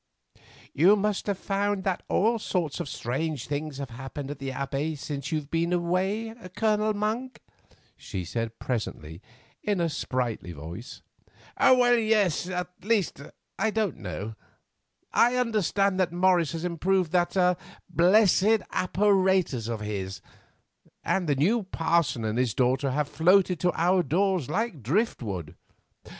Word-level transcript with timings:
"You 0.73 0.95
must 0.95 1.27
have 1.27 1.37
found 1.37 1.83
that 1.83 2.01
all 2.07 2.39
sorts 2.39 2.79
of 2.79 2.89
strange 2.89 3.45
things 3.47 3.77
have 3.77 3.91
happened 3.91 4.31
at 4.31 4.39
the 4.39 4.51
Abbey 4.51 4.95
since 4.95 5.31
you 5.31 5.37
have 5.37 5.51
been 5.51 5.71
away, 5.71 6.33
Colonel 6.55 6.95
Monk," 6.95 7.39
she 7.95 8.25
said 8.25 8.57
presently 8.57 9.21
in 9.61 9.79
a 9.79 9.89
sprightly 9.89 10.53
voice. 10.53 11.03
"Well, 11.59 11.95
yes; 11.99 12.47
at 12.49 12.69
least 12.81 13.21
I 13.59 13.69
don't 13.69 13.97
know. 13.97 14.33
I 15.13 15.35
understand 15.35 15.99
that 15.99 16.11
Morris 16.11 16.53
has 16.53 16.65
improved 16.65 17.11
that 17.11 17.59
blessed 17.87 18.63
apparatus 18.71 19.67
of 19.67 19.81
his, 19.81 20.19
and 21.03 21.29
the 21.29 21.35
new 21.35 21.61
parson 21.61 22.25
and 22.25 22.39
his 22.39 22.55
daughter 22.55 22.89
have 22.89 23.07
floated 23.07 23.59
to 23.59 23.71
our 23.79 24.01
doors 24.01 24.49
like 24.49 24.81
driftwood. 24.81 25.53